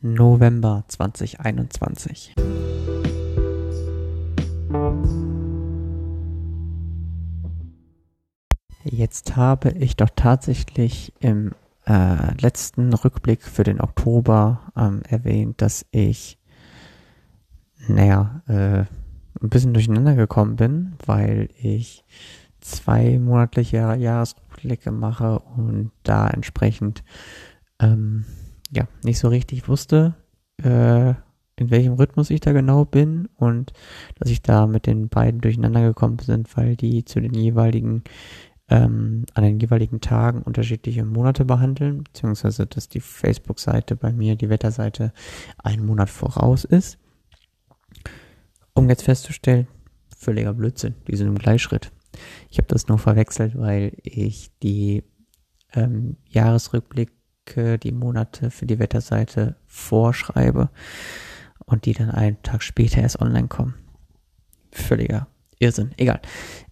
November 0.00 0.84
2021. 0.88 2.34
Jetzt 8.84 9.36
habe 9.36 9.70
ich 9.70 9.96
doch 9.96 10.10
tatsächlich 10.14 11.12
im 11.20 11.52
äh, 11.86 12.34
letzten 12.40 12.92
Rückblick 12.92 13.42
für 13.42 13.64
den 13.64 13.80
Oktober 13.80 14.72
ähm, 14.76 15.02
erwähnt, 15.08 15.60
dass 15.60 15.86
ich, 15.90 16.38
naja, 17.88 18.42
äh, 18.46 18.84
ein 19.42 19.50
bisschen 19.50 19.74
durcheinander 19.74 20.14
gekommen 20.14 20.56
bin, 20.56 20.94
weil 21.04 21.48
ich 21.60 22.04
zwei 22.60 23.18
monatliche 23.18 23.96
Jahresrückblicke 23.96 24.90
mache 24.90 25.38
und 25.38 25.90
da 26.02 26.28
entsprechend 26.28 27.04
ähm, 27.80 28.24
ja 28.70 28.88
nicht 29.04 29.18
so 29.18 29.28
richtig 29.28 29.68
wusste, 29.68 30.14
äh, 30.62 31.14
in 31.58 31.70
welchem 31.70 31.94
Rhythmus 31.94 32.30
ich 32.30 32.40
da 32.40 32.52
genau 32.52 32.84
bin 32.84 33.28
und 33.36 33.72
dass 34.18 34.30
ich 34.30 34.42
da 34.42 34.66
mit 34.66 34.86
den 34.86 35.08
beiden 35.08 35.40
durcheinander 35.40 35.82
gekommen 35.82 36.18
bin, 36.18 36.44
weil 36.54 36.76
die 36.76 37.04
zu 37.04 37.20
den 37.20 37.34
jeweiligen 37.34 38.04
ähm, 38.68 39.24
an 39.34 39.44
den 39.44 39.60
jeweiligen 39.60 40.00
Tagen 40.00 40.42
unterschiedliche 40.42 41.04
Monate 41.04 41.44
behandeln, 41.44 42.02
beziehungsweise 42.04 42.66
dass 42.66 42.88
die 42.88 43.00
Facebook-Seite 43.00 43.96
bei 43.96 44.12
mir, 44.12 44.34
die 44.34 44.48
Wetterseite, 44.48 45.12
einen 45.58 45.86
Monat 45.86 46.10
voraus 46.10 46.64
ist. 46.64 46.98
Um 48.74 48.88
jetzt 48.88 49.04
festzustellen, 49.04 49.68
völliger 50.16 50.52
Blödsinn, 50.52 50.94
die 51.06 51.16
sind 51.16 51.28
im 51.28 51.38
Gleichschritt. 51.38 51.92
Ich 52.50 52.58
habe 52.58 52.68
das 52.68 52.88
nur 52.88 52.98
verwechselt, 52.98 53.56
weil 53.56 53.96
ich 54.02 54.50
die 54.62 55.04
ähm, 55.72 56.16
Jahresrückblicke, 56.28 57.12
die 57.54 57.92
Monate 57.92 58.50
für 58.50 58.66
die 58.66 58.78
Wetterseite 58.78 59.56
vorschreibe 59.66 60.70
und 61.64 61.84
die 61.84 61.92
dann 61.92 62.10
einen 62.10 62.42
Tag 62.42 62.62
später 62.62 63.02
erst 63.02 63.20
online 63.20 63.48
kommen. 63.48 63.74
Völliger 64.72 65.28
Irrsinn. 65.58 65.92
Egal. 65.96 66.20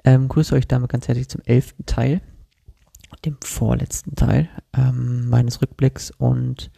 Ähm, 0.04 0.28
grüße 0.28 0.54
euch 0.54 0.68
damit 0.68 0.90
ganz 0.90 1.08
herzlich 1.08 1.28
zum 1.28 1.40
elften 1.44 1.86
Teil, 1.86 2.20
dem 3.24 3.36
vorletzten 3.42 4.14
Teil 4.14 4.48
ähm, 4.76 5.28
meines 5.28 5.62
Rückblicks. 5.62 6.10
Und 6.10 6.70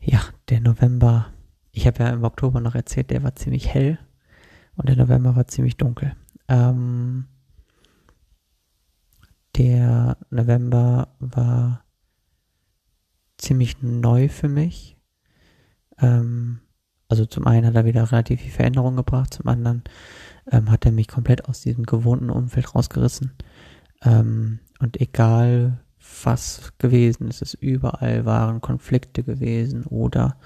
ja, 0.00 0.20
der 0.48 0.60
November, 0.60 1.32
ich 1.72 1.86
habe 1.86 2.04
ja 2.04 2.10
im 2.10 2.24
Oktober 2.24 2.60
noch 2.60 2.74
erzählt, 2.74 3.10
der 3.10 3.22
war 3.22 3.34
ziemlich 3.34 3.68
hell 3.72 3.98
und 4.76 4.88
der 4.88 4.96
November 4.96 5.34
war 5.34 5.48
ziemlich 5.48 5.76
dunkel. 5.76 6.14
Ähm, 6.48 7.26
der 9.56 10.16
November 10.30 11.08
war 11.18 11.84
ziemlich 13.48 13.82
neu 13.82 14.28
für 14.28 14.48
mich. 14.48 14.96
Ähm, 15.98 16.60
also 17.08 17.24
zum 17.24 17.46
einen 17.46 17.66
hat 17.66 17.74
er 17.74 17.86
wieder 17.86 18.10
relativ 18.12 18.42
viel 18.42 18.50
Veränderung 18.50 18.96
gebracht, 18.96 19.32
zum 19.32 19.48
anderen 19.48 19.82
ähm, 20.52 20.70
hat 20.70 20.84
er 20.84 20.92
mich 20.92 21.08
komplett 21.08 21.46
aus 21.46 21.62
diesem 21.62 21.84
gewohnten 21.84 22.28
Umfeld 22.28 22.74
rausgerissen. 22.74 23.32
Ähm, 24.02 24.60
und 24.80 25.00
egal 25.00 25.80
was 26.24 26.72
gewesen 26.78 27.28
ist, 27.28 27.42
es 27.42 27.54
überall 27.54 28.26
waren 28.26 28.60
Konflikte 28.60 29.22
gewesen 29.22 29.84
oder 29.84 30.36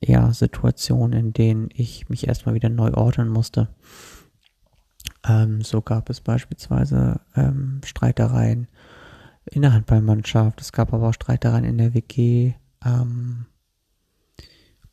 ja, 0.00 0.32
Situationen, 0.32 1.18
in 1.18 1.32
denen 1.32 1.68
ich 1.72 2.08
mich 2.10 2.28
erstmal 2.28 2.54
wieder 2.54 2.68
neu 2.68 2.92
ordnen 2.92 3.28
musste. 3.28 3.68
Ähm, 5.26 5.62
so 5.62 5.80
gab 5.80 6.10
es 6.10 6.20
beispielsweise 6.20 7.20
ähm, 7.34 7.80
Streitereien 7.84 8.68
in 9.50 9.62
der 9.62 9.72
Handballmannschaft, 9.72 10.60
es 10.60 10.72
gab 10.72 10.92
aber 10.92 11.08
auch 11.08 11.14
Streitereien 11.14 11.64
in 11.64 11.78
der 11.78 11.94
WG 11.94 12.54
ähm, 12.84 13.46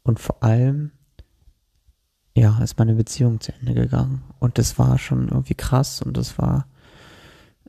und 0.03 0.20
vor 0.20 0.44
allem 0.44 0.92
ja, 2.36 2.62
ist 2.62 2.78
meine 2.78 2.95
Beziehung 2.95 3.39
zu 3.39 3.53
Ende 3.53 3.73
gegangen. 3.73 4.23
Und 4.39 4.58
das 4.58 4.78
war 4.78 4.97
schon 4.97 5.30
irgendwie 5.30 5.56
krass 5.56 6.02
und 6.02 6.17
das 6.17 6.38
war 6.38 6.67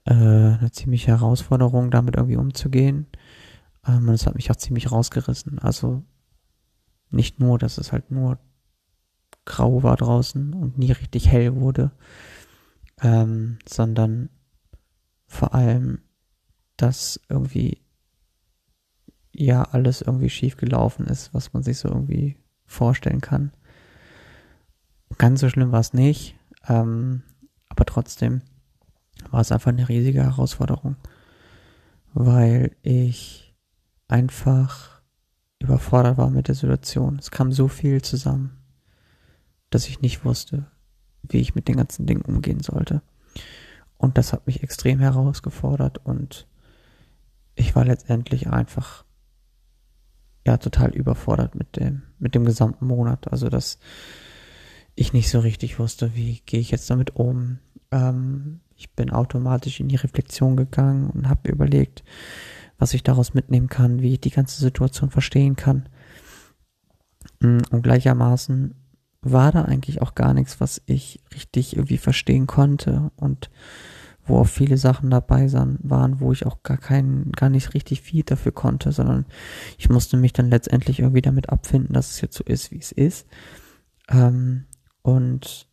äh, 0.04 0.12
eine 0.12 0.70
ziemliche 0.72 1.12
Herausforderung, 1.12 1.90
damit 1.90 2.16
irgendwie 2.16 2.36
umzugehen. 2.36 3.06
Ähm, 3.86 4.08
und 4.08 4.14
es 4.14 4.26
hat 4.26 4.34
mich 4.34 4.50
auch 4.50 4.56
ziemlich 4.56 4.90
rausgerissen. 4.90 5.60
Also 5.60 6.02
nicht 7.10 7.38
nur, 7.38 7.58
dass 7.58 7.78
es 7.78 7.92
halt 7.92 8.10
nur 8.10 8.38
grau 9.44 9.84
war 9.84 9.96
draußen 9.96 10.52
und 10.52 10.78
nie 10.78 10.90
richtig 10.90 11.28
hell 11.30 11.54
wurde, 11.54 11.92
ähm, 13.00 13.58
sondern 13.68 14.30
vor 15.28 15.54
allem, 15.54 16.00
dass 16.76 17.20
irgendwie 17.28 17.78
ja 19.32 19.62
alles 19.62 20.02
irgendwie 20.02 20.30
schief 20.30 20.56
gelaufen 20.56 21.06
ist, 21.06 21.32
was 21.34 21.52
man 21.52 21.62
sich 21.62 21.78
so 21.78 21.88
irgendwie 21.88 22.36
vorstellen 22.64 23.20
kann. 23.20 23.52
Ganz 25.18 25.40
so 25.40 25.48
schlimm 25.48 25.72
war 25.72 25.80
es 25.80 25.92
nicht, 25.92 26.36
ähm, 26.68 27.22
aber 27.68 27.84
trotzdem 27.84 28.42
war 29.30 29.40
es 29.40 29.52
einfach 29.52 29.70
eine 29.70 29.88
riesige 29.88 30.22
Herausforderung, 30.22 30.96
weil 32.12 32.76
ich 32.82 33.54
einfach 34.08 35.00
überfordert 35.58 36.18
war 36.18 36.30
mit 36.30 36.48
der 36.48 36.54
Situation. 36.54 37.18
Es 37.18 37.30
kam 37.30 37.52
so 37.52 37.68
viel 37.68 38.02
zusammen, 38.02 38.58
dass 39.70 39.88
ich 39.88 40.00
nicht 40.00 40.24
wusste, 40.24 40.66
wie 41.22 41.38
ich 41.38 41.54
mit 41.54 41.68
den 41.68 41.76
ganzen 41.76 42.06
Dingen 42.06 42.22
umgehen 42.22 42.60
sollte. 42.60 43.02
Und 43.98 44.18
das 44.18 44.32
hat 44.32 44.46
mich 44.46 44.62
extrem 44.62 45.00
herausgefordert 45.00 45.98
und 46.04 46.46
ich 47.56 47.74
war 47.74 47.84
letztendlich 47.84 48.48
einfach 48.48 49.04
ja 50.46 50.58
total 50.58 50.90
überfordert 50.94 51.56
mit 51.56 51.76
dem 51.76 52.02
mit 52.18 52.34
dem 52.34 52.44
gesamten 52.44 52.86
Monat. 52.86 53.32
Also 53.32 53.48
das 53.48 53.78
ich 54.94 55.12
nicht 55.12 55.28
so 55.28 55.40
richtig 55.40 55.78
wusste, 55.78 56.14
wie 56.14 56.40
gehe 56.46 56.60
ich 56.60 56.70
jetzt 56.70 56.88
damit 56.88 57.16
um. 57.16 57.58
Ähm, 57.90 58.60
ich 58.76 58.92
bin 58.92 59.10
automatisch 59.10 59.80
in 59.80 59.88
die 59.88 59.96
Reflexion 59.96 60.56
gegangen 60.56 61.10
und 61.10 61.28
habe 61.28 61.50
überlegt, 61.50 62.04
was 62.78 62.94
ich 62.94 63.02
daraus 63.02 63.34
mitnehmen 63.34 63.68
kann, 63.68 64.00
wie 64.00 64.14
ich 64.14 64.20
die 64.20 64.30
ganze 64.30 64.60
Situation 64.60 65.10
verstehen 65.10 65.56
kann. 65.56 65.88
Mm, 67.40 67.58
und 67.70 67.82
gleichermaßen 67.82 68.74
war 69.22 69.52
da 69.52 69.62
eigentlich 69.62 70.02
auch 70.02 70.14
gar 70.14 70.34
nichts, 70.34 70.60
was 70.60 70.82
ich 70.86 71.20
richtig 71.34 71.76
irgendwie 71.76 71.98
verstehen 71.98 72.46
konnte 72.46 73.10
und 73.16 73.50
wo 74.26 74.38
auch 74.38 74.46
viele 74.46 74.76
Sachen 74.76 75.10
dabei 75.10 75.50
waren, 75.52 76.20
wo 76.20 76.32
ich 76.32 76.46
auch 76.46 76.62
gar 76.62 76.76
keinen, 76.76 77.32
gar 77.32 77.48
nicht 77.48 77.74
richtig 77.74 78.00
viel 78.02 78.22
dafür 78.22 78.52
konnte, 78.52 78.92
sondern 78.92 79.26
ich 79.78 79.88
musste 79.88 80.16
mich 80.16 80.32
dann 80.32 80.50
letztendlich 80.50 81.00
irgendwie 81.00 81.22
damit 81.22 81.48
abfinden, 81.48 81.94
dass 81.94 82.10
es 82.10 82.20
jetzt 82.20 82.36
so 82.36 82.44
ist, 82.44 82.70
wie 82.70 82.78
es 82.78 82.92
ist. 82.92 83.26
Ähm, 84.08 84.66
und 85.02 85.68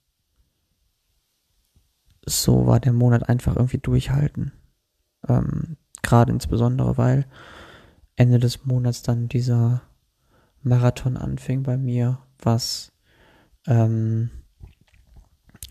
so 2.25 2.65
war 2.65 2.79
der 2.79 2.93
Monat 2.93 3.27
einfach 3.27 3.55
irgendwie 3.55 3.79
durchhalten. 3.79 4.53
Ähm, 5.27 5.77
Gerade 6.01 6.31
insbesondere, 6.31 6.97
weil 6.97 7.25
Ende 8.15 8.39
des 8.39 8.65
Monats 8.65 9.01
dann 9.01 9.27
dieser 9.27 9.81
Marathon 10.61 11.17
anfing 11.17 11.63
bei 11.63 11.77
mir, 11.77 12.19
was 12.39 12.91
ähm, 13.65 14.29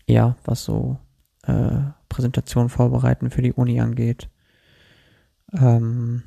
ja, 0.07 0.35
was 0.43 0.63
so 0.63 0.99
äh, 1.43 1.79
Präsentation 2.13 2.69
vorbereiten 2.69 3.31
für 3.31 3.41
die 3.41 3.53
Uni 3.53 3.81
angeht. 3.81 4.29
Ähm, 5.51 6.21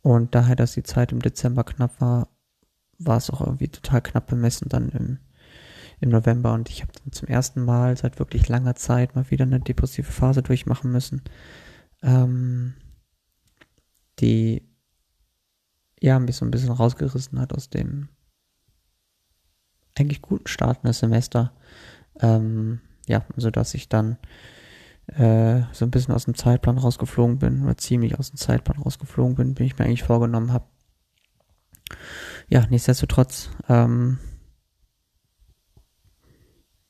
und 0.00 0.34
daher, 0.34 0.56
dass 0.56 0.72
die 0.72 0.82
Zeit 0.82 1.12
im 1.12 1.20
Dezember 1.20 1.64
knapp 1.64 2.00
war, 2.00 2.28
war 2.98 3.18
es 3.18 3.28
auch 3.28 3.42
irgendwie 3.42 3.68
total 3.68 4.00
knapp 4.00 4.26
bemessen 4.26 4.68
dann 4.70 4.88
im, 4.90 5.18
im 6.00 6.08
November 6.08 6.54
und 6.54 6.70
ich 6.70 6.80
habe 6.80 6.92
dann 6.92 7.12
zum 7.12 7.28
ersten 7.28 7.62
Mal 7.62 7.96
seit 7.96 8.18
wirklich 8.18 8.48
langer 8.48 8.74
Zeit 8.74 9.14
mal 9.14 9.30
wieder 9.30 9.44
eine 9.44 9.60
depressive 9.60 10.10
Phase 10.10 10.42
durchmachen 10.42 10.90
müssen, 10.90 11.22
ähm, 12.02 12.74
die 14.20 14.62
ja 16.00 16.18
mich 16.18 16.36
so 16.36 16.46
ein 16.46 16.50
bisschen 16.50 16.72
rausgerissen 16.72 17.38
hat 17.38 17.52
aus 17.52 17.68
dem 17.68 18.08
eigentlich 19.98 20.22
guten 20.22 20.46
Start 20.46 20.78
in 20.82 20.88
das 20.88 21.00
Semester. 21.00 21.52
Ähm, 22.20 22.80
ja, 23.06 23.24
so 23.36 23.50
dass 23.50 23.74
ich 23.74 23.88
dann 23.88 24.18
äh, 25.06 25.62
so 25.72 25.84
ein 25.84 25.90
bisschen 25.90 26.14
aus 26.14 26.24
dem 26.24 26.34
Zeitplan 26.34 26.78
rausgeflogen 26.78 27.38
bin 27.38 27.64
oder 27.64 27.76
ziemlich 27.76 28.18
aus 28.18 28.30
dem 28.30 28.36
Zeitplan 28.36 28.82
rausgeflogen 28.82 29.36
bin, 29.36 29.54
bin 29.54 29.66
ich 29.66 29.78
mir 29.78 29.84
eigentlich 29.84 30.02
vorgenommen 30.02 30.52
habe, 30.52 30.66
ja, 32.48 32.66
nichtsdestotrotz, 32.68 33.50
ähm, 33.68 34.18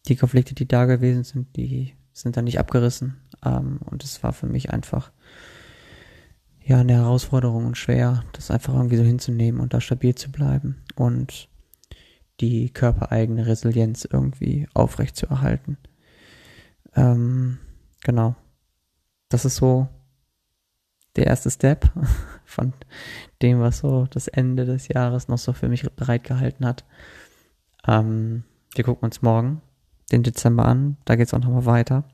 die 0.08 0.16
Konflikte, 0.16 0.54
die 0.54 0.68
da 0.68 0.84
gewesen 0.84 1.24
sind, 1.24 1.56
die 1.56 1.94
sind 2.12 2.36
dann 2.36 2.44
nicht 2.44 2.58
abgerissen. 2.58 3.20
Ähm, 3.44 3.78
und 3.84 4.04
es 4.04 4.22
war 4.22 4.32
für 4.32 4.46
mich 4.46 4.70
einfach 4.70 5.12
ja 6.64 6.80
eine 6.80 6.94
Herausforderung 6.94 7.66
und 7.66 7.76
schwer, 7.76 8.24
das 8.32 8.50
einfach 8.50 8.74
irgendwie 8.74 8.96
so 8.96 9.02
hinzunehmen 9.02 9.60
und 9.60 9.74
da 9.74 9.80
stabil 9.80 10.14
zu 10.14 10.30
bleiben 10.30 10.82
und 10.94 11.48
die 12.40 12.70
körpereigene 12.70 13.46
Resilienz 13.46 14.06
irgendwie 14.10 14.69
aufrecht 14.74 15.16
zu 15.16 15.26
erhalten. 15.26 15.78
Ähm, 16.96 17.58
genau. 18.02 18.34
Das 19.28 19.44
ist 19.44 19.56
so 19.56 19.88
der 21.16 21.26
erste 21.26 21.50
Step 21.50 21.90
von 22.44 22.72
dem, 23.43 23.60
was 23.60 23.78
so 23.78 24.06
das 24.10 24.28
Ende 24.28 24.64
des 24.64 24.88
Jahres 24.88 25.28
noch 25.28 25.38
so 25.38 25.52
für 25.52 25.69
mich 25.69 25.82
bereitgehalten 25.93 26.66
hat. 26.66 26.84
Ähm, 27.87 28.44
wir 28.75 28.84
gucken 28.84 29.04
uns 29.04 29.22
morgen 29.22 29.62
den 30.12 30.22
Dezember 30.22 30.66
an. 30.66 30.96
Da 31.04 31.16
geht 31.16 31.28
es 31.28 31.34
auch 31.34 31.40
nochmal 31.40 31.66
weiter. 31.66 32.04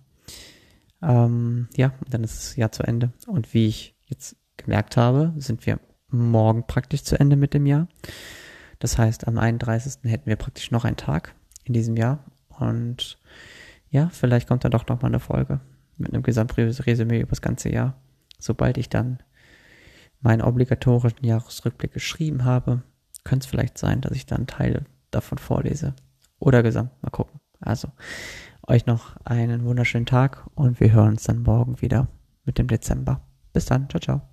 Ähm, 1.03 1.69
ja, 1.77 1.93
dann 2.09 2.25
ist 2.25 2.39
das 2.39 2.57
Jahr 2.57 2.73
zu 2.73 2.85
Ende. 2.85 3.13
Und 3.27 3.55
wie 3.55 3.67
ich 3.67 3.95
jetzt 4.07 4.37
gemerkt 4.57 4.97
habe, 4.97 5.33
sind 5.37 5.67
wir 5.67 5.81
morgen 6.09 6.67
praktisch 6.67 7.03
zu 7.03 7.19
Ende 7.19 7.37
mit 7.37 7.55
dem 7.55 7.67
Jahr. 7.67 7.89
Das 8.79 8.99
heißt, 8.99 9.27
am 9.27 9.39
31. 9.39 10.11
hätten 10.11 10.27
wir 10.27 10.37
praktisch 10.37 10.71
noch 10.71 10.85
einen 10.85 10.97
Tag 10.97 11.35
in 11.65 11.73
diesem 11.73 11.97
Jahr. 11.97 12.25
Und 12.59 13.19
ja, 13.93 14.09
vielleicht 14.09 14.49
kommt 14.49 14.65
da 14.65 14.71
doch 14.71 14.87
nochmal 14.89 15.11
eine 15.11 15.21
Folge 15.21 15.61
mit 15.99 16.13
einem 16.13 16.23
Gesamtresümee 16.23 17.21
über 17.21 17.31
das 17.31 17.43
ganze 17.43 17.69
Jahr. 17.69 17.95
Sobald 18.39 18.79
ich 18.79 18.89
dann 18.89 19.19
meinen 20.21 20.41
obligatorischen 20.41 21.25
Jahresrückblick 21.25 21.93
geschrieben 21.93 22.45
habe, 22.45 22.83
könnte 23.23 23.45
es 23.45 23.51
vielleicht 23.51 23.77
sein, 23.77 24.01
dass 24.01 24.13
ich 24.13 24.25
dann 24.25 24.47
Teile 24.47 24.85
davon 25.11 25.37
vorlese. 25.37 25.95
Oder 26.39 26.63
gesamt, 26.63 26.91
mal 27.03 27.11
gucken. 27.11 27.39
Also, 27.61 27.89
euch 28.67 28.87
noch 28.87 29.17
einen 29.25 29.65
wunderschönen 29.65 30.07
Tag 30.07 30.47
und 30.55 30.81
wir 30.81 30.91
hören 30.91 31.11
uns 31.11 31.25
dann 31.25 31.43
morgen 31.43 31.81
wieder 31.83 32.09
mit 32.45 32.59
dem 32.59 32.69
Dezember. 32.69 33.21
Bis 33.53 33.67
dann, 33.67 33.91
ciao, 33.91 34.01
ciao. 34.01 34.32